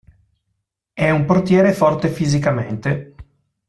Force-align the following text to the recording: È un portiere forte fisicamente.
È 0.93 1.11
un 1.11 1.25
portiere 1.25 1.73
forte 1.73 2.07
fisicamente. 2.09 3.13